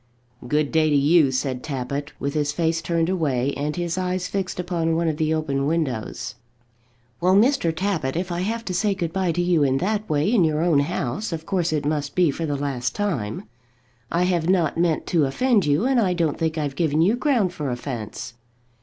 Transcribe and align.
"Good 0.47 0.71
day 0.71 0.89
to 0.89 0.95
you," 0.95 1.29
said 1.31 1.61
Tappitt, 1.61 2.11
with 2.19 2.33
his 2.33 2.51
face 2.51 2.81
turned 2.81 3.07
away, 3.07 3.53
and 3.55 3.75
his 3.75 3.99
eyes 3.99 4.27
fixed 4.27 4.59
upon 4.59 4.95
one 4.95 5.07
of 5.07 5.17
the 5.17 5.31
open 5.31 5.67
windows. 5.67 6.33
"Well, 7.19 7.35
Mr. 7.35 7.71
Tappitt, 7.71 8.15
if 8.15 8.31
I 8.31 8.39
have 8.39 8.65
to 8.65 8.73
say 8.73 8.95
good 8.95 9.13
bye 9.13 9.31
to 9.31 9.43
you 9.43 9.61
in 9.61 9.77
that 9.77 10.09
way 10.09 10.31
in 10.33 10.43
your 10.43 10.63
own 10.63 10.79
house, 10.79 11.31
of 11.31 11.45
course 11.45 11.71
it 11.71 11.85
must 11.85 12.15
be 12.15 12.31
for 12.31 12.47
the 12.47 12.57
last 12.57 12.95
time. 12.95 13.43
I 14.11 14.23
have 14.23 14.49
not 14.49 14.75
meant 14.75 15.05
to 15.05 15.25
offend 15.25 15.67
you, 15.67 15.85
and 15.85 15.99
I 15.99 16.13
don't 16.15 16.39
think 16.39 16.57
I've 16.57 16.75
given 16.75 17.03
you 17.03 17.15
ground 17.15 17.53
for 17.53 17.69
offence." 17.69 18.33